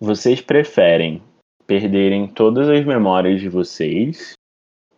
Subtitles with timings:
[0.00, 1.22] Vocês preferem
[1.66, 4.32] perderem todas as memórias de vocês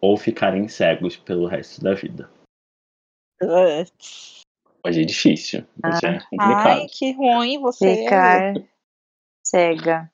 [0.00, 2.30] ou ficarem cegos pelo resto da vida?
[4.84, 5.64] Hoje é difícil.
[5.84, 6.80] Hoje é complicado.
[6.80, 7.96] Ai, que ruim você.
[7.96, 8.54] Ficar
[9.44, 10.12] cega.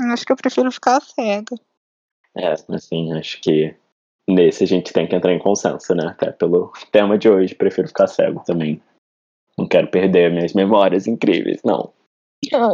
[0.00, 1.56] Acho que eu prefiro ficar cega.
[2.36, 3.76] É, assim, acho que
[4.28, 6.06] nesse a gente tem que entrar em consenso, né?
[6.06, 8.80] Até pelo tema de hoje, prefiro ficar cego também.
[9.58, 11.92] Não quero perder minhas memórias incríveis, não.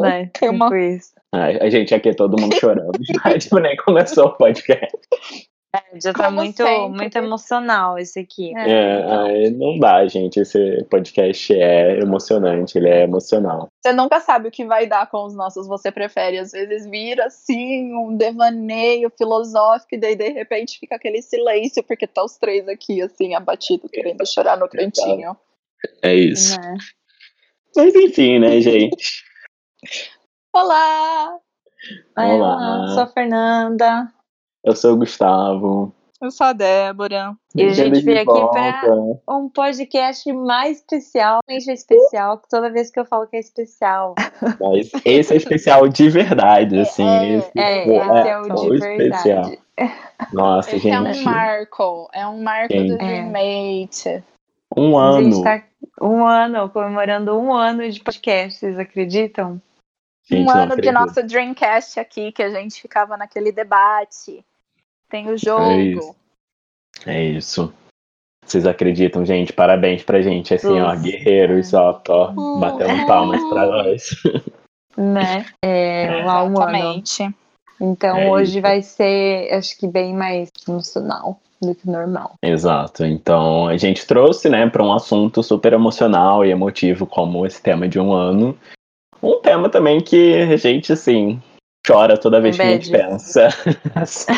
[0.00, 0.26] Né?
[0.38, 2.98] Tem uma- Tipo a gente aqui, todo mundo chorando.
[3.02, 4.98] Já, tipo, nem começou o podcast.
[5.74, 6.88] É, já tá Como muito, sempre.
[6.88, 8.56] muito emocional esse aqui.
[8.56, 10.40] É, ai, não dá, gente.
[10.40, 13.68] Esse podcast é emocionante, ele é emocional.
[13.82, 16.38] Você nunca sabe o que vai dar com os nossos Você Prefere.
[16.38, 22.06] Às vezes vira assim, um devaneio filosófico, e daí de repente fica aquele silêncio, porque
[22.06, 25.36] tá os três aqui, assim, abatidos, querendo chorar no cantinho.
[26.02, 26.58] É isso.
[26.58, 26.76] Né?
[27.76, 29.24] Mas enfim, né, gente?
[30.60, 31.36] Olá!
[32.16, 32.84] Olá.
[32.86, 34.08] eu sou a Fernanda.
[34.64, 35.92] Eu sou o Gustavo.
[36.18, 37.34] Eu sou a Débora.
[37.54, 39.20] E a gente veio aqui pra- volta.
[39.28, 44.14] Um podcast mais especial, realmente especial, que toda vez que eu falo que é especial.
[44.58, 47.06] Mas esse é especial de verdade, assim.
[47.06, 49.44] É, esse, É, pô, esse é o de especial.
[49.44, 49.62] verdade.
[50.32, 51.22] Nossa, Esse é um gente.
[51.22, 52.08] marco.
[52.14, 52.86] É um marco Sim.
[52.86, 52.96] do É.
[52.96, 54.24] Dreammate.
[54.74, 55.44] Um A gente ano.
[55.44, 55.62] tá
[56.00, 59.60] um ano, comemorando um ano de podcast, vocês acreditam?
[60.28, 64.44] Gente, um ano de nosso Dreamcast aqui, que a gente ficava naquele debate.
[65.08, 65.70] Tem o jogo.
[65.72, 66.16] isso.
[67.06, 67.72] É isso.
[68.44, 69.52] Vocês acreditam, gente?
[69.52, 74.10] Parabéns pra gente, assim, ó, guerreiros, ó, ó, Uh, batendo palmas pra nós.
[74.96, 75.46] Né?
[75.64, 76.76] É, lá um ano.
[76.76, 77.34] Exatamente.
[77.80, 78.62] Então É hoje isso.
[78.62, 82.34] vai ser, acho que bem mais emocional do que normal.
[82.42, 83.04] Exato.
[83.04, 87.88] Então, a gente trouxe, né, para um assunto super emocional e emotivo como esse tema
[87.88, 88.56] de um ano.
[89.26, 91.42] Um tema também que a gente, assim,
[91.84, 93.08] chora toda vez que a gente Bad.
[93.08, 93.48] pensa.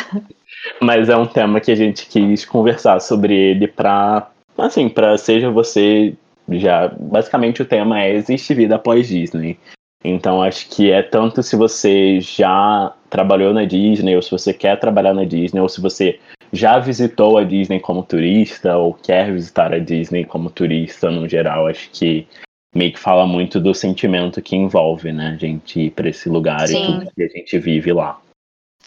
[0.81, 5.50] Mas é um tema que a gente quis conversar sobre ele pra, assim, pra seja
[5.50, 6.15] você
[6.50, 9.59] já, basicamente o tema é existe vida após Disney.
[10.03, 14.78] Então acho que é tanto se você já trabalhou na Disney ou se você quer
[14.78, 16.19] trabalhar na Disney ou se você
[16.53, 21.66] já visitou a Disney como turista ou quer visitar a Disney como turista no geral,
[21.66, 22.27] acho que
[22.74, 26.66] meio que fala muito do sentimento que envolve, né, a gente ir para esse lugar
[26.66, 26.82] Sim.
[26.82, 28.20] e tudo que a gente vive lá.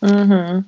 [0.02, 0.64] Uhum.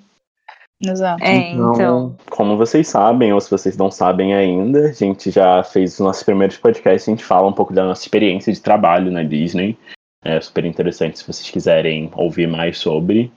[0.82, 1.24] Exato.
[1.24, 2.16] É, então.
[2.30, 6.24] como vocês sabem, ou se vocês não sabem ainda, a gente já fez os nossos
[6.24, 9.78] primeiros podcasts, a gente fala um pouco da nossa experiência de trabalho na Disney.
[10.26, 13.32] É super interessante se vocês quiserem ouvir mais sobre.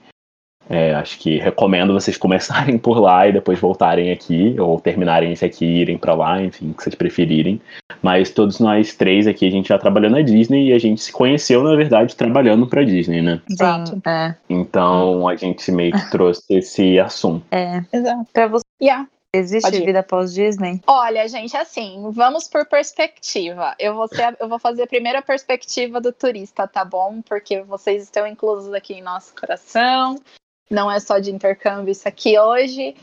[0.69, 5.45] É, acho que recomendo vocês começarem por lá e depois voltarem aqui, ou terminarem esse
[5.45, 7.61] aqui e irem pra lá, enfim, o que vocês preferirem.
[8.07, 11.11] Mas todos nós três aqui, a gente já trabalhou na Disney e a gente se
[11.11, 13.41] conheceu, na verdade, trabalhando pra Disney, né?
[13.51, 14.01] Exato.
[14.07, 17.45] É, Então a gente meio que trouxe esse assunto.
[17.51, 17.83] é.
[17.91, 18.25] Exato.
[18.31, 19.05] Pra você, Yeah.
[19.33, 20.79] existe vida após Disney?
[20.87, 23.75] Olha, gente, assim, vamos por perspectiva.
[23.77, 27.21] Eu vou, ser- eu vou fazer a perspectiva do turista, tá bom?
[27.27, 30.15] Porque vocês estão inclusos aqui em nosso coração.
[30.71, 32.95] Não é só de intercâmbio isso aqui hoje.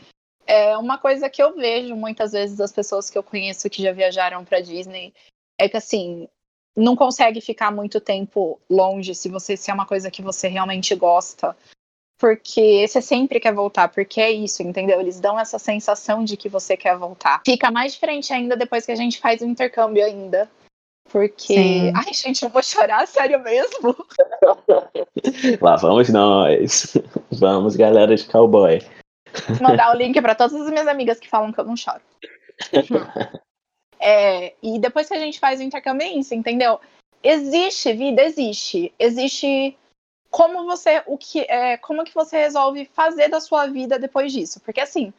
[0.47, 3.91] É uma coisa que eu vejo muitas vezes das pessoas que eu conheço que já
[3.91, 5.13] viajaram para Disney
[5.57, 6.27] é que assim
[6.75, 10.93] não consegue ficar muito tempo longe se você se é uma coisa que você realmente
[10.95, 11.55] gosta.
[12.17, 15.01] Porque você sempre quer voltar, porque é isso, entendeu?
[15.01, 17.41] Eles dão essa sensação de que você quer voltar.
[17.45, 20.49] Fica mais diferente ainda depois que a gente faz o intercâmbio ainda.
[21.11, 21.53] Porque.
[21.53, 21.93] Sim.
[21.93, 23.95] Ai, gente, eu vou chorar, sério mesmo.
[25.61, 26.97] Lá vamos nós.
[27.31, 28.81] Vamos, galera de cowboy.
[29.61, 32.01] Mandar o link para todas as minhas amigas que falam que eu não choro.
[33.99, 36.79] É, e depois que a gente faz o intercâmbio, é isso, entendeu?
[37.23, 38.93] Existe vida, existe.
[38.99, 39.75] Existe
[40.29, 44.59] como você, o que, é, como que você resolve fazer da sua vida depois disso?
[44.59, 45.13] Porque assim,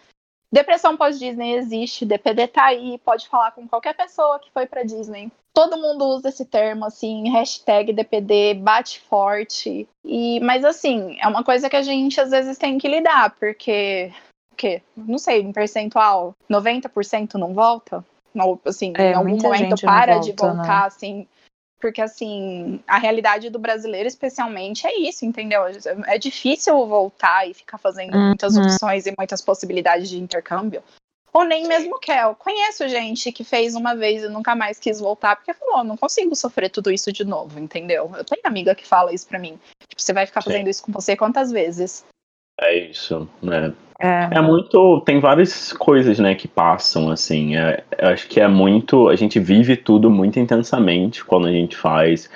[0.52, 5.30] depressão pós-Disney existe, DPD tá aí, pode falar com qualquer pessoa que foi pra Disney.
[5.54, 9.88] Todo mundo usa esse termo, assim, hashtag DPD, bate forte.
[10.04, 14.12] E, mas assim, é uma coisa que a gente às vezes tem que lidar, porque,
[14.52, 14.82] o quê?
[14.96, 18.04] Não sei, em percentual, 90% não volta?
[18.34, 20.56] Ou, assim, É, em algum momento para de volta, né?
[20.58, 21.26] voltar, assim,
[21.86, 25.62] porque, assim, a realidade do brasileiro, especialmente, é isso, entendeu?
[26.08, 28.62] É difícil voltar e ficar fazendo muitas Uhum.
[28.64, 30.82] opções e muitas possibilidades de intercâmbio.
[31.32, 32.24] Ou nem mesmo quer.
[32.24, 35.96] Eu conheço gente que fez uma vez e nunca mais quis voltar, porque falou, não
[35.96, 38.10] consigo sofrer tudo isso de novo, entendeu?
[38.16, 39.56] Eu tenho amiga que fala isso pra mim.
[39.88, 40.50] Tipo, você vai ficar Sim.
[40.50, 42.04] fazendo isso com você quantas vezes?
[42.60, 43.72] É isso, né?
[44.00, 44.28] É.
[44.32, 45.00] É muito.
[45.02, 47.56] Tem várias coisas, né, que passam, assim.
[47.56, 49.08] É, eu acho que é muito.
[49.08, 52.30] A gente vive tudo muito intensamente quando a gente faz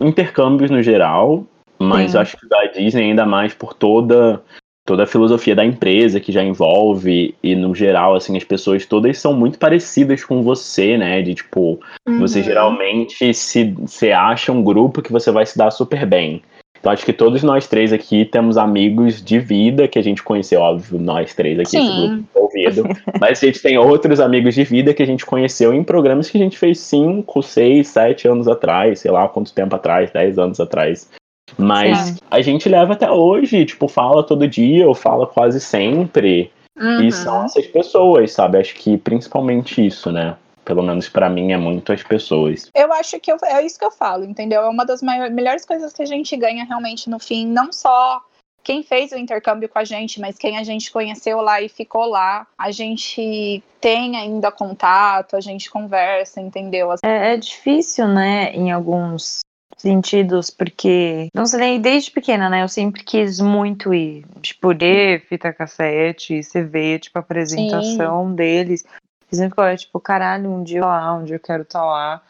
[0.00, 1.44] intercâmbios no geral,
[1.78, 2.18] Mas Sim.
[2.18, 4.40] acho que da Disney ainda mais por toda
[4.86, 9.18] toda a filosofia da empresa que já envolve e no geral assim as pessoas todas
[9.18, 11.20] são muito parecidas com você, né?
[11.22, 11.80] De tipo,
[12.18, 12.44] você Uhum.
[12.44, 16.42] geralmente se, se acha um grupo que você vai se dar super bem.
[16.84, 20.60] Então acho que todos nós três aqui temos amigos de vida que a gente conheceu,
[20.60, 22.26] óbvio, nós três aqui, Sim.
[22.36, 22.86] envolvido.
[23.18, 26.36] Mas a gente tem outros amigos de vida que a gente conheceu em programas que
[26.36, 30.60] a gente fez 5, 6, 7 anos atrás, sei lá quanto tempo atrás, 10 anos
[30.60, 31.10] atrás.
[31.56, 32.16] Mas Sim.
[32.30, 36.50] a gente leva até hoje, tipo, fala todo dia ou fala quase sempre.
[36.78, 37.00] Uhum.
[37.00, 38.58] E são essas pessoas, sabe?
[38.58, 40.36] Acho que principalmente isso, né?
[40.64, 42.70] Pelo menos pra mim é muito as pessoas.
[42.74, 44.62] Eu acho que eu- é isso que eu falo, entendeu?
[44.62, 48.20] É uma das maior- melhores coisas que a gente ganha realmente no fim, não só
[48.62, 52.06] quem fez o intercâmbio com a gente, mas quem a gente conheceu lá e ficou
[52.06, 52.46] lá.
[52.56, 56.92] A gente tem ainda contato, a gente conversa, entendeu?
[57.04, 59.40] É, é difícil, né, em alguns
[59.76, 65.52] sentidos, porque, não sei, desde pequena, né, eu sempre quis muito ir, tipo, ler fita
[65.52, 68.82] cassete, você vê, tipo, a apresentação deles,
[69.30, 72.22] eu sempre falei, tipo, caralho, um dia lá, um dia eu quero estar lá.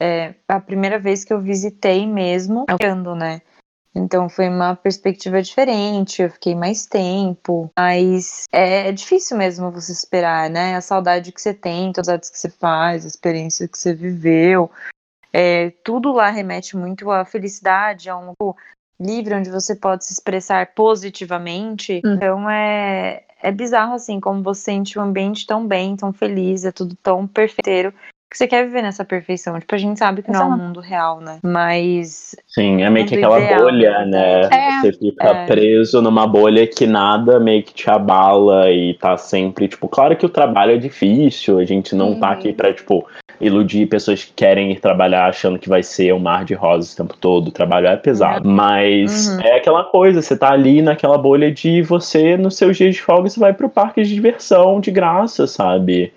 [0.00, 3.42] É, a primeira vez que eu visitei mesmo, eu ando, né,
[3.94, 10.48] então foi uma perspectiva diferente, eu fiquei mais tempo, mas é difícil mesmo você esperar,
[10.48, 10.76] né?
[10.76, 13.92] A saudade que você tem, todas as coisas que você faz, a experiência que você
[13.92, 14.70] viveu.
[15.32, 18.32] É, tudo lá remete muito à felicidade, a um
[19.00, 22.02] livre onde você pode se expressar positivamente.
[22.04, 22.14] Hum.
[22.14, 26.72] Então é, é bizarro assim, como você sente o ambiente tão bem, tão feliz, é
[26.72, 27.92] tudo tão perfeiteiro.
[28.30, 29.58] Que você quer viver nessa perfeição.
[29.58, 31.40] Tipo, a gente sabe que não é um mundo real, né?
[31.42, 34.42] Mas Sim, é meio que aquela ideal, bolha, né?
[34.42, 34.80] É.
[34.80, 35.46] Você fica É.
[35.46, 40.24] preso numa bolha que nada meio que te abala e tá sempre, tipo, claro que
[40.24, 42.32] o trabalho é difícil, a gente não tá Uhum.
[42.34, 43.04] aqui pra, tipo,
[43.40, 46.96] iludir pessoas que querem ir trabalhar achando que vai ser um mar de rosas o
[46.96, 48.48] tempo todo, o trabalho é pesado.
[48.48, 49.40] Mas Uhum.
[49.40, 53.28] é aquela coisa, você tá ali naquela bolha de você, nos seus dias de folga,
[53.28, 56.12] você vai pro parque de diversão de graça, sabe?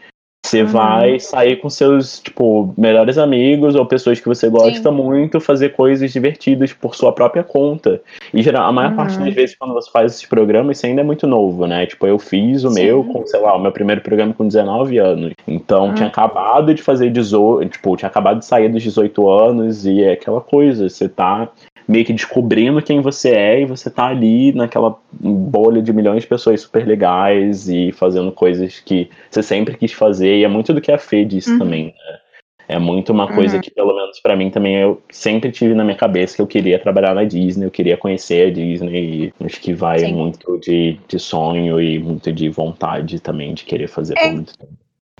[0.45, 0.67] Você Uhum.
[0.67, 6.11] vai sair com seus, tipo, melhores amigos ou pessoas que você gosta muito, fazer coisas
[6.11, 8.01] divertidas por sua própria conta.
[8.33, 8.95] E geral, a maior Uhum.
[8.97, 11.85] parte das vezes, quando você faz esses programas, isso ainda é muito novo, né?
[11.85, 12.83] Tipo, eu fiz o Sim.
[12.83, 15.31] meu com, sei lá, o meu primeiro programa com 19 anos.
[15.47, 15.93] Então, Uhum.
[15.93, 20.11] tinha acabado de fazer 18, tipo, tinha acabado de sair dos 18 anos e é
[20.11, 21.47] aquela coisa, você tá
[21.87, 26.27] meio que descobrindo quem você é e você tá ali naquela bolha de milhões de
[26.27, 30.81] pessoas super legais e fazendo coisas que você sempre quis fazer e é muito do
[30.81, 31.59] que a Fê disse Uhum.
[31.59, 32.19] também, né?
[32.65, 33.61] É muito uma coisa Uhum.
[33.61, 36.79] que, pelo menos pra mim também, eu sempre tive na minha cabeça que eu queria
[36.79, 40.13] trabalhar na Disney, eu queria conhecer a Disney e acho que vai Sim.
[40.13, 44.31] muito de, de sonho e muito de vontade também de querer fazer por É.
[44.31, 44.73] muito tempo.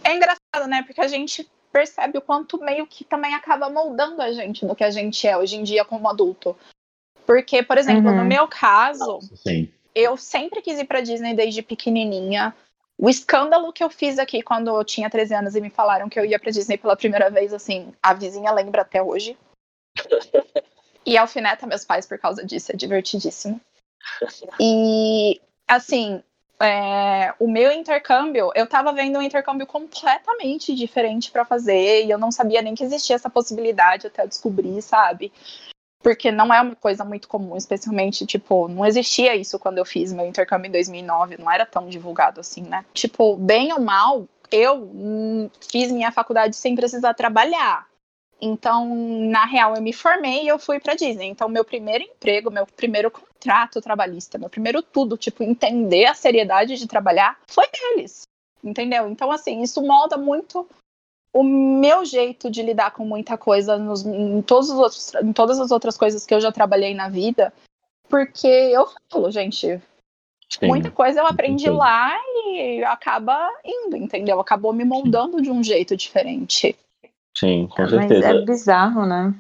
[0.06, 0.84] É engraçado, né?
[0.88, 4.84] Porque a gente percebe o quanto meio que também acaba moldando a gente no que
[4.84, 6.56] a gente é hoje em dia como adulto.
[7.26, 8.18] Porque, por exemplo, Uhum.
[8.18, 9.74] no meu caso, Sim.
[9.96, 12.56] eu sempre quis ir pra Disney desde pequenininha.
[12.96, 16.20] O escândalo que eu fiz aqui quando eu tinha 13 anos e me falaram que
[16.20, 19.36] eu ia pra Disney pela primeira vez, assim, a vizinha lembra até hoje.
[21.06, 23.60] E alfineta meus pais por causa disso, é divertidíssimo.
[24.58, 26.24] E, assim,
[26.64, 32.18] é, o meu intercâmbio, eu tava vendo um intercâmbio completamente diferente pra fazer e eu
[32.18, 35.32] não sabia nem que existia essa possibilidade até eu descobrir, sabe?
[36.02, 40.14] Porque não é uma coisa muito comum, especialmente, tipo, não existia isso quando eu fiz
[40.14, 42.86] meu intercâmbio em 2009, não era tão divulgado assim, né?
[42.94, 47.88] Tipo, bem ou mal, eu hum, fiz minha faculdade sem precisar trabalhar.
[48.42, 48.94] Então,
[49.30, 51.28] na real, eu me formei e eu fui pra Disney.
[51.28, 56.76] Então, meu primeiro emprego, meu primeiro contrato trabalhista, meu primeiro tudo, tipo, entender a seriedade
[56.76, 58.24] de trabalhar, foi deles.
[58.64, 59.08] Entendeu?
[59.10, 60.68] Então, assim, isso molda muito
[61.34, 65.60] o meu jeito de lidar com muita coisa nos, em, todos os outros, em todas
[65.60, 67.52] as outras coisas que eu já trabalhei na vida.
[68.08, 69.82] Porque eu falo, gente,
[70.48, 70.68] Sim.
[70.68, 71.84] muita coisa eu aprendi certeza.
[71.84, 74.40] lá e acaba indo, entendeu?
[74.40, 76.78] Acabou me moldando de um jeito diferente.
[77.38, 78.28] Sim, com Mas certeza.
[78.28, 79.34] é bizarro, né?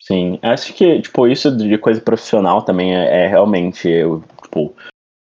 [0.00, 4.74] Sim, acho que, tipo, isso de coisa profissional também é, é realmente, eu, tipo,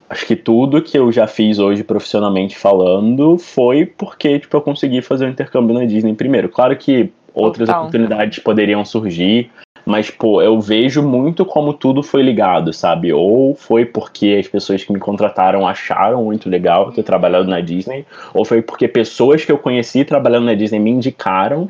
[0.08, 5.02] acho que tudo que eu já fiz hoje profissionalmente falando foi porque, tipo, eu consegui
[5.02, 6.48] fazer o intercâmbio na Disney primeiro.
[6.48, 7.82] Claro que outras Total.
[7.82, 9.50] oportunidades poderiam surgir,
[9.84, 13.12] mas, pô, eu vejo muito como tudo foi ligado, sabe?
[13.12, 18.06] Ou foi porque as pessoas que me contrataram acharam muito legal ter trabalhado na Disney,
[18.34, 21.68] ou foi porque pessoas que eu conheci trabalhando na Disney me indicaram.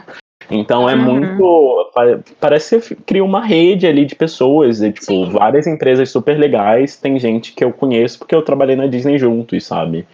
[0.50, 1.02] Então é Uhum.
[1.02, 1.90] muito.
[1.94, 4.80] pa- Parece que cria uma rede ali de pessoas.
[4.80, 5.30] E, tipo, Sim.
[5.30, 6.96] várias empresas super legais.
[6.96, 10.06] Tem gente que eu conheço porque eu trabalhei na Disney juntos, sabe?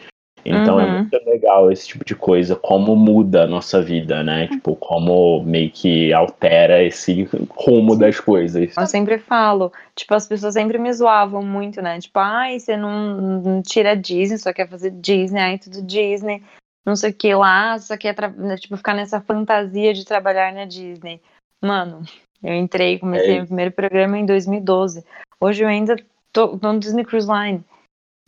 [0.47, 0.93] Então é Uhum.
[0.99, 4.47] muito legal esse tipo de coisa, como muda a nossa vida, né?
[4.49, 8.77] Tipo, como meio que altera esse rumo das coisas.
[8.77, 11.99] Eu sempre falo, tipo, as pessoas sempre me zoavam muito, né?
[11.99, 16.43] Tipo, ai, você não, não tira Disney, só quer fazer Disney, ai, tudo Disney,
[16.85, 20.53] não sei o que lá, só quer tra- né, tipo, ficar nessa fantasia de trabalhar
[20.53, 21.21] na Disney.
[21.63, 22.03] Mano,
[22.43, 25.05] eu entrei, comecei É meu primeiro programa em 2012.
[25.41, 25.97] Hoje eu ainda
[26.33, 27.65] tô, tô no Disney Cruise Line.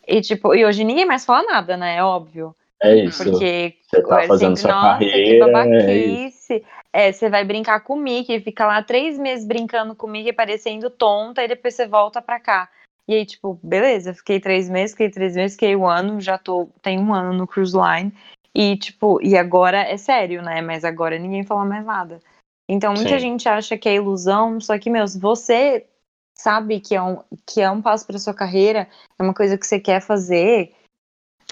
[0.07, 1.97] E, tipo, e hoje ninguém mais fala nada, né?
[1.97, 2.55] É óbvio.
[2.83, 3.25] É isso.
[3.25, 6.49] Porque Você tá é fazendo sempre, sua nossa, que carreira, é isso.
[6.49, 6.65] babaquice.
[6.93, 10.33] É, você vai brincar com o Mickey, fica lá três meses brincando com o Mickey,
[10.33, 12.71] parecendo tonta, e depois você volta pra cá.
[13.09, 16.69] E aí, tipo, beleza, fiquei três meses, fiquei três meses, fiquei um ano, já tô,
[16.83, 18.13] tem um ano no Cruise Line.
[18.59, 20.63] E, tipo, e agora é sério, né?
[20.63, 22.23] Mas agora ninguém fala mais nada.
[22.67, 23.19] Então, muita Sim.
[23.19, 25.87] gente acha que é ilusão, só que, meu, se você
[26.35, 29.67] sabe que é um, que é um passo pra sua carreira, é uma coisa que
[29.67, 30.75] você quer fazer,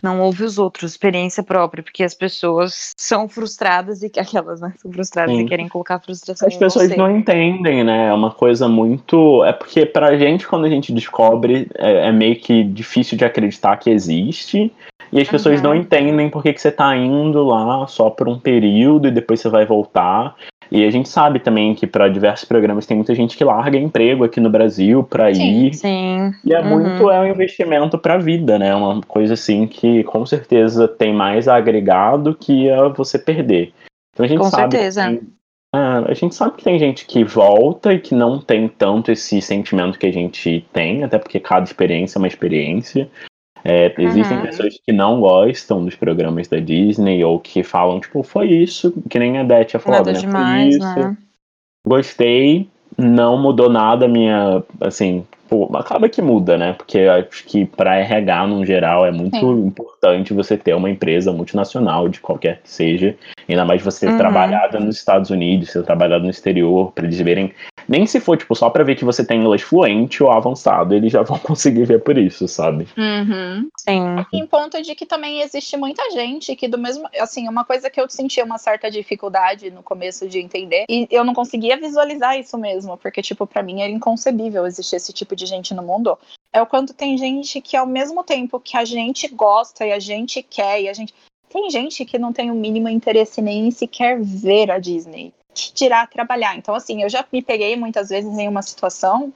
[0.04, 4.72] não ouve os outros, experiência própria, porque as pessoas são frustradas e que aquelas, né,
[4.76, 5.42] são frustradas Sim.
[5.42, 6.96] e querem colocar frustração As pessoas você.
[6.96, 8.08] não entendem, né?
[8.08, 9.42] É uma coisa muito.
[9.44, 13.76] É porque pra gente, quando a gente descobre, é, é meio que difícil de acreditar
[13.78, 14.70] que existe.
[15.12, 15.68] E as pessoas Uhum.
[15.68, 19.40] não entendem por que, que você tá indo lá só por um período e depois
[19.40, 20.34] você vai voltar.
[20.70, 24.24] E a gente sabe também que para diversos programas tem muita gente que larga emprego
[24.24, 25.66] aqui no Brasil Sim.
[25.66, 25.74] ir.
[25.74, 26.34] Sim.
[26.44, 26.68] E é Uhum.
[26.68, 28.74] muito é um investimento para a vida, né?
[28.74, 33.72] Uma coisa assim que com certeza tem mais a agregar do que a você perder.
[34.12, 35.08] Então a gente Com sabe que certeza.
[35.08, 35.20] tem-
[35.74, 35.78] é,
[36.10, 39.98] a gente sabe que tem gente que volta e que não tem tanto esse sentimento
[39.98, 43.08] que a gente tem, até porque cada experiência é uma experiência.
[43.64, 44.44] É, existem Uhum.
[44.44, 49.18] pessoas que não gostam dos programas da Disney ou que falam, tipo, foi isso, que
[49.18, 50.18] nem a Beth falou, Nada né?
[50.18, 51.16] demais, foi isso, né?
[51.86, 52.68] gostei,
[52.98, 56.72] não mudou nada a minha, assim, pô, acaba que muda, né?
[56.72, 59.66] Porque acho que para RH no geral é muito Sim.
[59.66, 63.16] importante você ter uma empresa multinacional de qualquer que seja,
[63.48, 64.18] ainda mais você ter Uhum.
[64.18, 67.52] trabalhado nos Estados Unidos, ter trabalhado no exterior, para eles verem,
[67.88, 71.12] nem se for tipo só para ver que você tem inglês fluente ou avançado, eles
[71.12, 72.86] já vão conseguir ver por isso, sabe?
[72.96, 73.68] Uhum.
[73.78, 74.02] Sim.
[74.32, 78.00] Em ponto de que também existe muita gente que do mesmo, assim, uma coisa que
[78.00, 82.56] eu sentia uma certa dificuldade no começo de entender e eu não conseguia visualizar isso
[82.56, 86.18] mesmo, porque tipo para mim era inconcebível existir esse tipo de gente no mundo.
[86.52, 89.98] É o quanto tem gente que ao mesmo tempo que a gente gosta e a
[89.98, 91.14] gente quer e a gente
[91.48, 95.32] tem gente que não tem o mínimo interesse nem em sequer ver a Disney,
[95.74, 96.56] dirá trabalhar.
[96.56, 99.32] Então assim, eu já me peguei muitas vezes em uma situação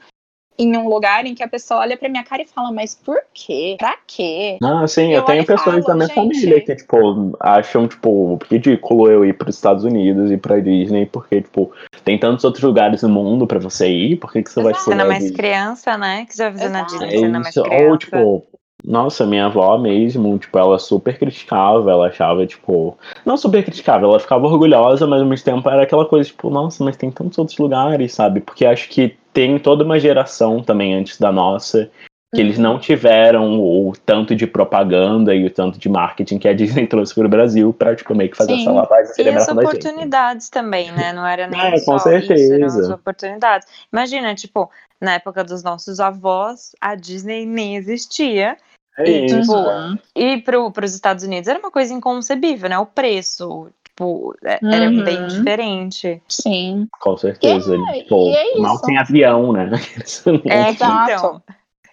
[0.59, 3.19] em um lugar em que a pessoa olha pra minha cara e fala, mas por
[3.33, 3.77] quê?
[3.79, 4.59] Pra quê?
[4.62, 8.38] Ah, sim, Eu eu tenho pessoas falo, da minha gente- família que, tipo, acham, tipo,
[8.50, 11.71] ridículo eu ir para os Estados Unidos e pra Disney, porque, tipo,
[12.05, 14.81] tem tantos outros lugares no mundo pra você ir, por que, que você vai Exato.
[14.81, 16.25] escolher Cena a mais criança, né?
[16.27, 16.83] Que você vai fazer na.
[16.83, 17.85] Disney, É cena mais isso, criança.
[17.91, 18.47] ou, tipo,
[18.85, 24.19] nossa, minha avó mesmo, tipo, ela super criticava, ela achava, tipo, não super criticava, ela
[24.21, 27.59] ficava orgulhosa, mas ao mesmo tempo era aquela coisa, tipo, nossa, mas tem tantos outros
[27.59, 28.41] lugares, sabe?
[28.41, 31.88] Porque acho que tem toda uma geração também antes da nossa
[32.35, 36.52] que eles não tiveram o tanto de propaganda e o tanto de marketing que a
[36.52, 38.62] Disney trouxe pro Brasil pra, tipo, meio que fazer Sim.
[38.62, 39.59] essa lavagem E as da gente.
[39.61, 41.12] oportunidades também, né?
[41.12, 42.80] Não era nem É, com só isso, eram certeza.
[42.80, 43.68] as oportunidades.
[43.92, 44.68] Imagina, tipo,
[45.00, 48.57] na época dos nossos avós, a Disney nem existia.
[48.99, 49.40] É E, isso.
[49.40, 49.99] tipo.
[50.16, 52.78] E pro, pros Estados Unidos era uma coisa inconcebível, né?
[52.78, 55.02] O preço, tipo, é- era Uhum.
[55.02, 56.23] bem diferente.
[56.28, 56.87] Sim.
[57.00, 57.75] Com certeza.
[57.75, 59.71] É, tipo, e é mal tem avião, né?
[60.49, 61.11] É, Exato.
[61.11, 61.43] então.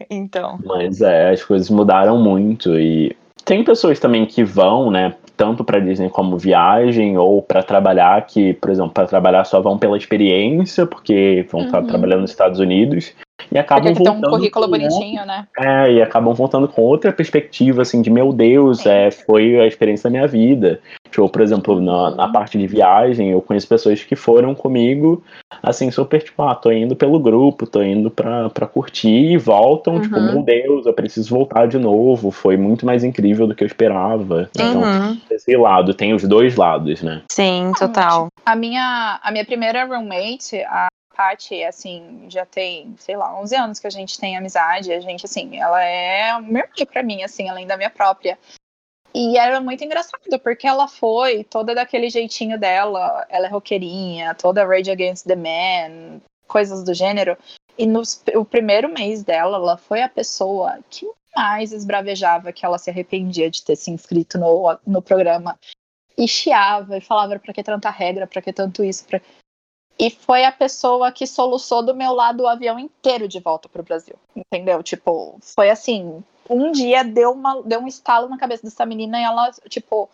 [0.09, 0.59] Então.
[0.63, 5.79] Mas é, as coisas mudaram muito e tem pessoas também que vão, né, tanto para
[5.79, 10.85] Disney como viagem ou para trabalhar que, por exemplo, para trabalhar só vão pela experiência,
[10.85, 11.88] porque vão estar Uhum.
[11.88, 13.13] trabalhando nos Estados Unidos
[13.51, 15.47] e acabam Porque tem um voltando currículo com- bonitinho, né?
[15.57, 20.09] É, e acabam voltando com outra perspectiva, assim, de meu Deus, é, foi a experiência
[20.09, 20.81] da minha vida.
[21.15, 25.24] Tipo, por exemplo, na, na parte de viagem, eu conheço pessoas que foram comigo,
[25.63, 30.01] assim, super, tipo, ah, tô indo pelo grupo, tô indo pra, pra curtir e voltam,
[30.01, 30.25] tipo, Uhum.
[30.25, 34.50] meu Deus, eu preciso voltar de novo, foi muito mais incrível do que eu esperava.
[34.60, 35.17] Então, Uhum.
[35.31, 37.22] esse lado, tem os dois lados, né?
[37.31, 38.27] Sim, total.
[38.45, 43.79] A minha, a minha primeira roommate, a Paty, assim, já tem, sei lá, 11 anos
[43.79, 44.91] que a gente tem amizade.
[44.91, 48.38] A gente, assim, ela é uma irmã pra mim, assim, além da minha própria.
[49.17, 53.25] E era muito engraçado, porque ela foi toda daquele jeitinho dela.
[53.29, 57.38] Ela é roqueirinha, toda Rage Against the Man, coisas do gênero.
[57.77, 58.01] E no
[58.36, 63.50] o primeiro mês dela, ela foi a pessoa que mais esbravejava que ela se arrependia
[63.50, 65.57] de ter se inscrito no, no programa.
[66.17, 69.05] E chiava e falava pra que tanta regra, pra que tanto isso.
[69.05, 69.22] Pra...
[69.98, 73.81] E foi a pessoa que soluçou do meu lado o avião inteiro de volta pro
[73.81, 74.15] Brasil.
[74.36, 74.84] Entendeu?
[74.84, 76.22] Tipo, foi assim.
[76.49, 80.09] Um dia deu, uma, deu um estalo na cabeça dessa menina e ela, tipo,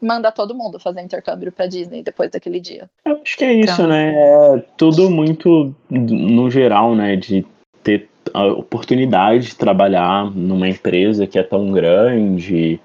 [0.00, 2.88] manda todo mundo fazer intercâmbio pra Disney depois daquele dia.
[3.04, 3.86] Eu acho que é isso, então...
[3.86, 4.14] né?
[4.14, 7.16] É tudo muito no geral, né?
[7.16, 7.46] De
[7.82, 12.80] ter a oportunidade de trabalhar numa empresa que é tão grande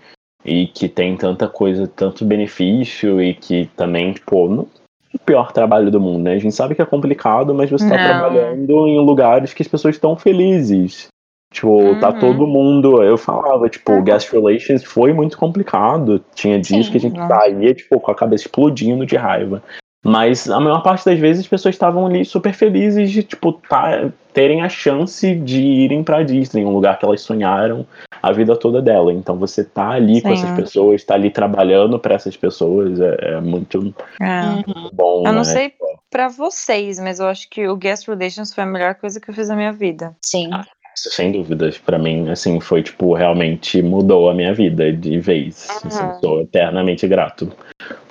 [0.45, 4.79] e que tem tanta coisa, tanto benefício e que também, tipo, não é
[5.13, 6.33] o pior trabalho do mundo, né?
[6.33, 9.95] A gente sabe que é complicado, mas você está trabalhando em lugares que as pessoas
[9.95, 11.07] estão felizes.
[11.51, 11.99] Tipo, tá uhum.
[11.99, 13.01] tá todo mundo.
[13.03, 14.03] Eu falava, tipo, uhum.
[14.03, 16.23] guest relations foi muito complicado.
[16.35, 19.63] Tinha dias Sim, que a gente saía, tipo, com a cabeça explodindo de raiva.
[20.03, 24.09] Mas a maior parte das vezes as pessoas estavam ali super felizes de, tipo, tá,
[24.33, 27.85] terem a chance de irem pra Disney, um lugar que elas sonharam
[28.21, 29.11] a vida toda dela.
[29.11, 30.21] Então você tá ali Sim.
[30.21, 34.63] com essas pessoas, tá ali trabalhando para essas pessoas, é, é muito é.
[34.93, 35.23] bom.
[35.25, 35.43] Eu não né?
[35.43, 35.73] sei
[36.09, 39.33] para vocês, mas eu acho que o Guest Relations foi a melhor coisa que eu
[39.33, 40.15] fiz na minha vida.
[40.25, 40.49] Sim.
[40.51, 40.65] Ah,
[41.11, 45.67] sem dúvidas, para mim, assim, foi, tipo, realmente mudou a minha vida de vez.
[45.69, 45.87] Uhum.
[45.87, 47.51] Assim, sou eternamente grato.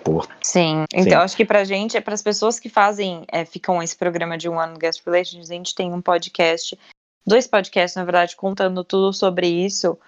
[0.02, 0.26] Por...
[0.42, 1.24] Sim, então Sim.
[1.24, 4.48] acho que pra gente, é para as pessoas que fazem, é, ficam esse programa de
[4.48, 6.78] One Guest Relations, a gente tem um podcast,
[7.26, 9.98] dois podcasts, na verdade, contando tudo sobre isso.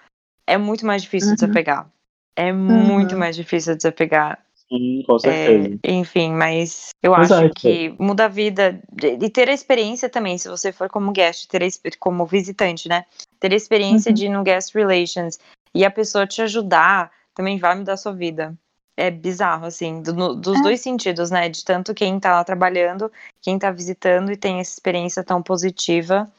[0.47, 1.35] É muito mais difícil uhum.
[1.35, 1.87] desapegar.
[2.35, 2.57] É uhum.
[2.57, 4.39] muito mais difícil desapegar.
[4.71, 5.79] Sim, com certeza.
[5.83, 7.45] É, enfim, mas eu Exato.
[7.45, 11.47] acho que muda a vida e ter a experiência também, se você for como guest,
[11.49, 11.67] ter a,
[11.99, 13.03] como visitante, né?
[13.37, 14.13] Ter a experiência uhum.
[14.13, 15.37] de ir no guest relations
[15.75, 18.53] e a pessoa te ajudar também vai mudar a sua vida.
[18.95, 20.63] É bizarro, assim, do, dos é.
[20.63, 21.49] dois sentidos, né?
[21.49, 23.11] De tanto quem tá lá trabalhando,
[23.41, 26.31] quem tá visitando e tem essa experiência tão positiva.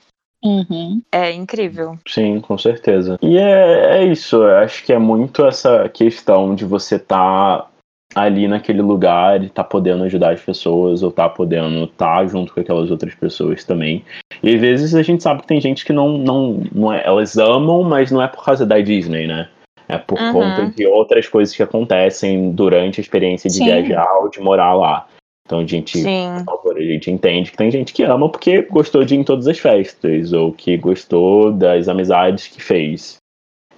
[0.42, 1.02] Uhum.
[1.12, 1.98] É incrível.
[2.08, 3.18] Sim, com certeza.
[3.22, 7.68] E é, é isso, eu acho que é muito essa questão de você tá
[8.14, 12.52] ali naquele lugar e tá podendo ajudar as pessoas ou tá podendo estar tá junto
[12.52, 14.04] com aquelas outras pessoas também.
[14.42, 17.36] E às vezes a gente sabe que tem gente que não, não, não é, elas
[17.36, 19.48] amam, mas não é por causa da Disney, né?
[19.88, 20.32] É por uhum.
[20.32, 23.64] conta de outras coisas que acontecem durante a experiência de Sim.
[23.64, 25.06] viajar ou de morar lá.
[25.44, 26.02] Então a gente,
[26.44, 29.46] favor, a gente entende que tem gente que ama porque gostou de ir em todas
[29.46, 33.16] as festas ou que gostou das amizades que fez.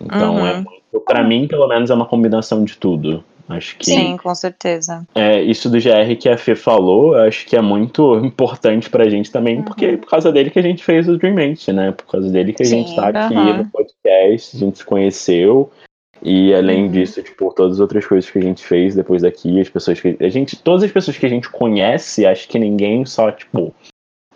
[0.01, 0.47] Então uhum.
[0.47, 0.65] é
[1.05, 3.25] para mim pelo menos é uma combinação de tudo.
[3.49, 3.87] Acho que.
[3.87, 5.07] Sim, com certeza.
[5.15, 9.31] É, isso do GR que a Fê falou, acho que é muito importante pra gente
[9.31, 9.65] também, uhum.
[9.65, 11.93] porque é por causa dele que a gente fez o Dreamate, né?
[11.93, 13.59] Por causa dele que a Sim, gente tá aqui uhum.
[13.59, 15.71] no podcast, a gente se conheceu.
[16.23, 16.91] E além uhum.
[16.91, 20.17] disso, tipo, todas as outras coisas que a gente fez depois daqui, as pessoas que.
[20.19, 20.57] A gente.
[20.57, 23.75] Todas as pessoas que a gente conhece, acho que ninguém só, tipo,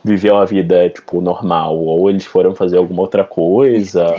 [0.05, 1.79] viveu a vida, tipo, normal.
[1.79, 4.15] Ou eles foram fazer alguma outra coisa.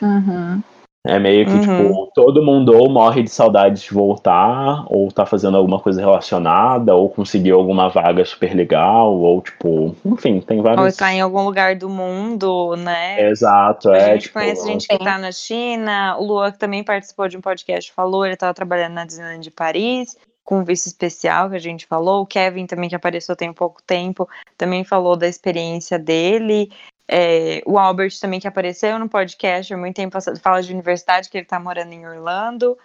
[0.00, 0.62] Uhum.
[1.06, 1.60] É meio que, uhum.
[1.60, 6.94] tipo, todo mundo ou morre de saudade de voltar, ou tá fazendo alguma coisa relacionada,
[6.94, 10.82] ou conseguiu alguma vaga super legal, ou, tipo, enfim, tem vários.
[10.82, 13.28] Ou tá em algum lugar do mundo, né?
[13.28, 14.04] Exato, a é.
[14.04, 14.38] A gente tipo...
[14.38, 18.24] conhece gente que tá na China, o Luan que também participou de um podcast falou,
[18.24, 22.22] ele tava trabalhando na Disneyland de Paris, com um vice especial que a gente falou,
[22.22, 26.70] o Kevin também que apareceu tem pouco tempo, também falou da experiência dele.
[27.06, 31.36] É, o Albert também que apareceu no podcast há muito tempo fala de universidade que
[31.36, 32.76] ele tá morando em Orlando.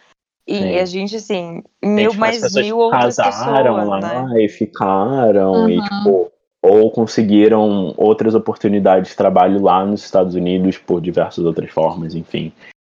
[0.46, 0.80] E Sim.
[0.80, 4.44] a gente, assim, mil mais mil outras casaram pessoas, lá né?
[4.44, 5.70] e ficaram, uhum.
[5.70, 11.70] e tipo, ou conseguiram outras oportunidades de trabalho lá nos Estados Unidos por diversas outras
[11.70, 12.52] formas, enfim.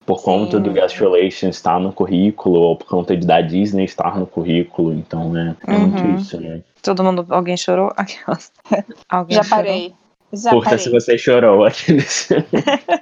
[0.06, 0.62] Por conta Sim.
[0.62, 4.94] do Guest Relations estar no currículo, ou por conta de da Disney estar no currículo,
[4.94, 5.88] então é, é uhum.
[5.88, 6.62] muito isso, né?
[6.80, 7.92] Todo mundo, alguém chorou?
[9.08, 9.64] alguém Já chorou?
[9.64, 9.94] parei.
[10.32, 10.84] Já Curta parei.
[10.84, 11.64] se você chorou.
[11.64, 12.28] Aqueles...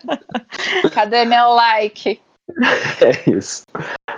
[0.92, 2.20] Cadê meu like?
[3.00, 3.64] É isso.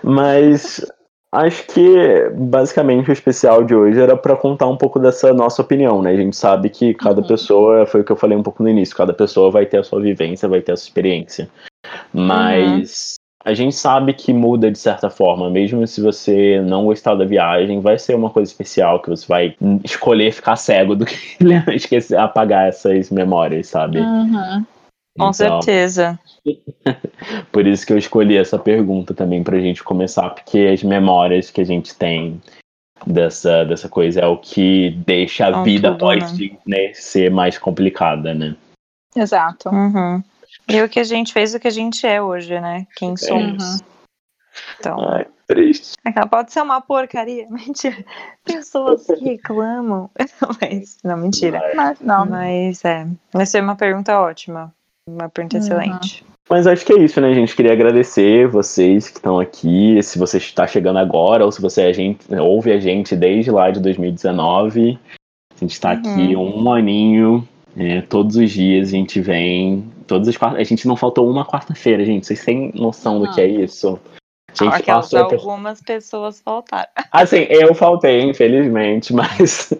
[0.05, 0.85] Mas
[1.33, 6.01] acho que basicamente o especial de hoje era para contar um pouco dessa nossa opinião,
[6.01, 6.13] né?
[6.13, 7.27] A gente sabe que cada uhum.
[7.27, 9.85] pessoa, foi o que eu falei um pouco no início, cada pessoa vai ter a
[9.85, 11.51] sua vivência, vai ter a sua experiência.
[12.13, 17.25] Mas a gente sabe que muda de certa forma, mesmo se você não gostar da
[17.25, 21.17] viagem, vai ser uma coisa especial que você vai escolher ficar cego do que
[21.75, 23.99] esquecer apagar essas memórias, sabe?
[23.99, 24.65] Uhum.
[25.19, 26.19] Com então, certeza.
[27.51, 31.63] por isso que eu escolhi essa pergunta também pra gente começar, porque as memórias que
[31.63, 32.41] a gente tem
[33.07, 36.93] dessa, dessa coisa é o que deixa a vida tudo, após né?
[36.93, 38.55] ser mais complicada, né?
[39.17, 39.71] Exato.
[39.71, 40.23] Uhum.
[40.69, 42.87] E o que a gente fez, o que a gente é hoje, né?
[42.97, 43.63] Quem somos.
[43.63, 43.79] Uhum.
[44.79, 45.09] Então.
[45.09, 45.95] Ai, triste.
[46.05, 47.47] Aquela pode ser uma porcaria.
[47.51, 48.05] Mentira.
[48.45, 50.11] Pessoas que reclamam.
[50.61, 51.61] Mas, não, mentira.
[51.75, 52.27] Mas, não.
[52.27, 53.07] Mas é.
[53.35, 54.73] Essa é uma pergunta ótima.
[55.07, 55.63] Uma pergunta uhum.
[55.63, 56.25] excelente.
[56.49, 57.55] Mas acho que é isso, né, gente?
[57.55, 60.03] Queria agradecer vocês que estão aqui.
[60.03, 63.53] Se você está chegando agora, ou se você é a gente, ouve a gente desde
[63.53, 64.99] lá de 2019.
[65.55, 65.99] A gente está uhum.
[65.99, 67.49] aqui um aninho.
[67.77, 70.61] É, todos os dias a gente vem todas as quartas.
[70.61, 72.27] A gente não faltou uma quarta-feira, gente.
[72.27, 73.99] Vocês têm noção do que é isso?
[74.51, 76.89] A gente Aquelas passou algumas pessoas faltaram.
[77.13, 79.73] Assim, eu faltei, infelizmente, mas.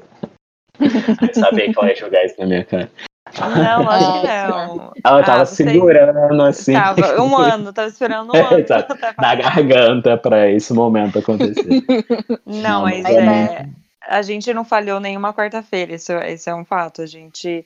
[0.81, 2.91] eu sabia que ela ia jogar isso na minha cara.
[3.39, 4.93] Não, acho que não.
[5.05, 6.73] Ela Ah, tava você- segurando assim.
[6.73, 8.65] Tava um ano, tava esperando um É, ano.
[8.69, 11.63] até Na garganta pra esse momento acontecer.
[12.45, 13.69] Não, Não, mas mas é,
[14.09, 17.03] a gente não falhou nenhuma quarta-feira, isso, isso é um fato.
[17.03, 17.65] A gente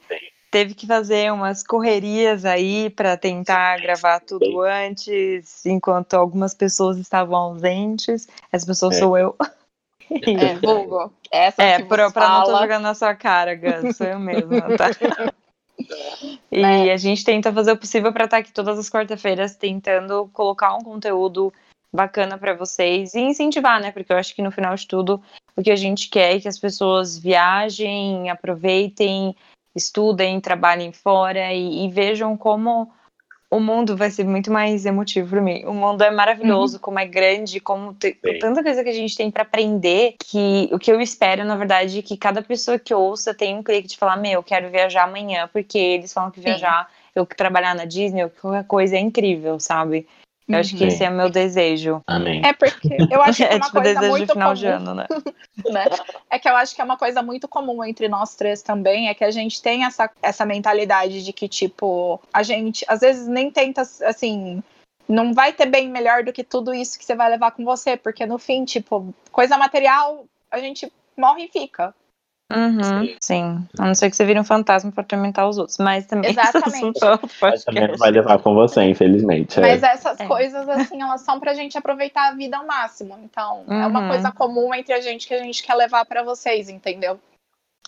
[0.54, 7.34] teve que fazer umas correrias aí para tentar gravar tudo antes, enquanto algumas pessoas estavam
[7.34, 8.28] ausentes.
[8.52, 8.96] Essa pessoa É.
[8.96, 9.36] sou eu.
[10.22, 11.12] É, vulgo.
[11.28, 14.72] Essa É, que pra, pra não tô jogando na sua cara, Gus, sou eu mesma,
[14.76, 14.90] tá?
[16.52, 16.92] E Né?
[16.92, 20.82] a gente tenta fazer o possível para estar aqui todas as quarta-feiras tentando colocar um
[20.82, 21.52] conteúdo
[21.92, 23.90] bacana para vocês e incentivar, né?
[23.90, 25.20] Porque eu acho que no final de tudo
[25.56, 29.34] o que a gente quer é que as pessoas viajem, aproveitem,
[29.74, 32.92] estudem, trabalhem fora e, e vejam como
[33.50, 35.64] o mundo vai ser muito mais emotivo para mim.
[35.64, 38.38] O mundo é maravilhoso, como é grande, como te- Sim.
[38.40, 42.00] tanta coisa que a gente tem para aprender que o que eu espero, na verdade,
[42.00, 45.04] é que cada pessoa que ouça tenha um clique de falar, meu, eu quero viajar
[45.04, 46.46] amanhã, porque eles falam que Sim.
[46.46, 50.06] viajar, eu que trabalhar na Disney, qualquer coisa é incrível, sabe?
[50.46, 50.88] Eu acho que Uhum.
[50.88, 52.02] esse é o meu desejo.
[52.06, 52.42] Amém.
[52.44, 54.60] É porque eu acho que é É uma tipo coisa desejo muito de final comum,
[54.60, 55.06] de ano, né?
[55.70, 55.84] né?
[56.30, 59.14] É que eu acho que é uma coisa muito comum entre nós três também, é
[59.14, 63.50] que a gente tem essa, essa mentalidade de que, tipo, a gente às vezes nem
[63.50, 64.62] tenta, assim,
[65.08, 67.96] não vai ter bem melhor do que tudo isso que você vai levar com você,
[67.96, 71.94] porque no fim, tipo, coisa material, a gente morre e fica.
[72.54, 73.66] Uhum, sim.
[73.78, 75.78] A não ser que você vire um fantasma pra atormentar os outros.
[75.78, 77.04] Mas também Exatamente.
[77.04, 79.58] é Mas também não vai levar com você, infelizmente.
[79.58, 79.62] é.
[79.62, 80.26] Mas essas É.
[80.26, 83.18] coisas, assim, elas são pra gente aproveitar a vida ao máximo.
[83.24, 84.08] Então, é uma Uhum.
[84.08, 87.18] coisa comum entre a gente que a gente quer levar pra vocês, entendeu?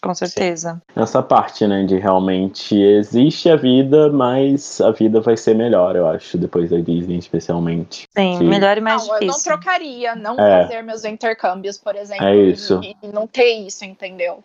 [0.02, 0.80] Com certeza.
[0.94, 6.06] Essa parte, né, de realmente existe a vida, mas a vida vai ser melhor, eu
[6.06, 8.04] acho, depois da Disney, especialmente.
[8.16, 8.44] Sim, Sim.
[8.44, 9.52] melhor e mais não, eu não difícil.
[9.52, 10.62] trocaria não É.
[10.62, 12.24] fazer meus intercâmbios, por exemplo.
[12.26, 12.80] É isso.
[12.82, 14.44] E, e não ter isso, entendeu?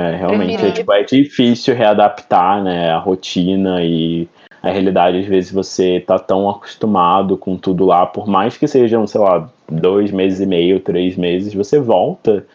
[0.00, 4.26] É, realmente, é, tipo, é difícil readaptar, né, a rotina e
[4.62, 9.06] a realidade, às vezes você tá tão acostumado com tudo lá, por mais que sejam,
[9.06, 12.46] sei lá, dois meses e meio, três meses, você volta,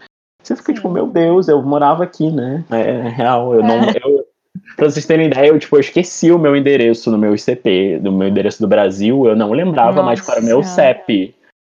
[0.42, 0.76] você fica Sim.
[0.76, 3.94] tipo, meu Deus, eu morava aqui, né, é, real, eu não, É.
[4.04, 4.26] eu,
[4.76, 8.12] pra vocês terem ideia, eu, tipo, eu esqueci o meu endereço no meu ICP, do
[8.12, 10.76] meu endereço do Brasil, eu não lembrava mais qual era o meu Nossa.
[10.76, 11.36] CEP,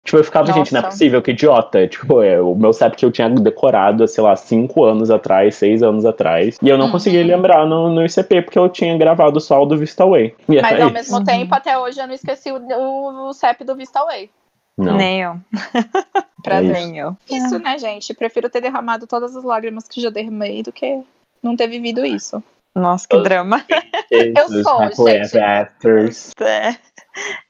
[0.07, 0.93] Tipo, eu ficava, gente, não é Nossa.
[0.95, 1.85] possível, que idiota.
[1.85, 5.83] Tipo, é, o meu CEP que eu tinha decorado, sei lá, cinco anos atrás, seis
[5.83, 6.57] anos atrás.
[6.61, 6.91] E eu não Uhum.
[6.93, 10.33] conseguia lembrar no, no ICP, porque eu tinha gravado só o do VistaWay.
[10.47, 10.93] E Mas ao isso.
[10.93, 11.23] mesmo Uhum.
[11.25, 14.29] tempo, até hoje, eu não esqueci o, o, o CEP do VistaWay.
[14.77, 14.95] Não.
[14.95, 15.35] Nem eu.
[16.41, 16.71] Pra É isso.
[16.71, 17.17] Nem eu.
[17.29, 18.13] Isso, né, gente?
[18.13, 21.01] Prefiro ter derramado todas as lágrimas que já derramei do que
[21.43, 22.41] não ter vivido isso.
[22.73, 23.61] Nossa, que drama.
[24.09, 25.37] Esses sou, gente.
[25.37, 26.31] afters.
[26.39, 26.77] É.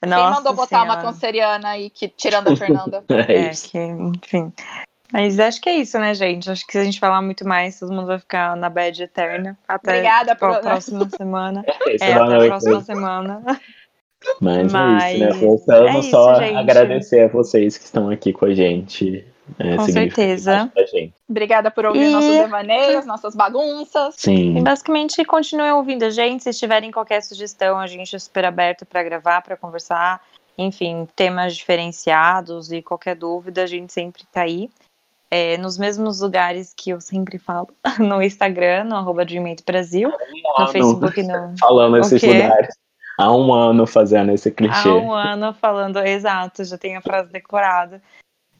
[0.00, 3.04] Quem Nossa mandou botar uma canceriana aí, que, tirando a Fernanda?
[3.28, 4.52] É É, que, enfim.
[5.12, 6.50] Mas acho que é isso, né, gente?
[6.50, 9.56] Acho que se a gente falar muito mais, todo mundo vai ficar na bad eterna.
[9.66, 11.64] Até Obrigada tipo, a por- próxima semana.
[11.66, 13.42] É É, até a próxima semana.
[14.40, 15.46] Mas, Mas é isso, né?
[15.46, 16.56] Voltamos é isso, só gente.
[16.56, 19.24] agradecer a vocês que estão aqui com a gente.
[19.58, 20.72] É, Com certeza.
[21.28, 24.16] Obrigada por ouvir E- nossos devaneios, nossas bagunças.
[24.18, 24.62] E Sim.
[24.62, 26.44] basicamente continuem ouvindo a gente.
[26.44, 30.20] Se tiverem qualquer sugestão, a gente é super aberto para gravar, para conversar.
[30.56, 34.68] Enfim, temas diferenciados e qualquer dúvida, a gente sempre tá aí.
[35.30, 39.24] É, nos mesmos lugares que eu sempre falo, no Instagram, no arroba
[39.66, 40.72] Brasil, no ano.
[40.72, 42.26] Facebook, no, Falando O esses quê?
[42.42, 42.74] lugares.
[43.18, 44.88] Há um ano fazendo esse clichê.
[44.88, 48.00] há um ano falando, exato, já tenho a frase decorada.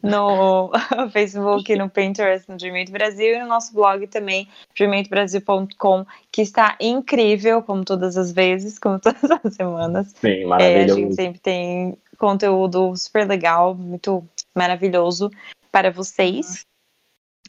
[0.02, 0.70] No
[1.12, 7.62] Facebook, no Pinterest, no Dreamate Brasil e no nosso blog também, dreamatebrasil.com, que está incrível,
[7.62, 10.14] como todas as vezes, como todas as semanas.
[10.20, 11.00] Sim, É, a maravilhoso.
[11.00, 15.30] gente sempre tem conteúdo super legal, muito maravilhoso
[15.70, 16.64] para vocês.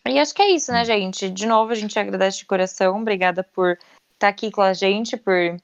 [0.08, 1.30] E acho que é isso, né, gente?
[1.30, 3.00] De novo, a gente agradece de coração.
[3.00, 3.78] Obrigada por
[4.14, 5.58] estar aqui com a gente, por,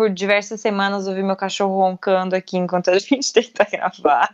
[0.00, 4.32] por diversas semanas ouvir meu cachorro roncando aqui enquanto a gente tenta gravar.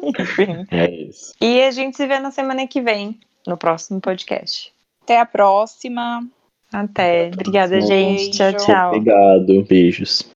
[0.00, 0.64] Enfim.
[0.70, 1.34] É isso.
[1.40, 4.72] E a gente se vê na semana que vem, no próximo podcast.
[5.02, 6.24] Até a próxima.
[6.72, 7.32] Até.
[7.34, 7.96] Obrigada, próxima.
[7.96, 8.30] gente.
[8.30, 8.88] Tchau, tchau.
[8.90, 9.64] Obrigado.
[9.64, 10.24] Beijos.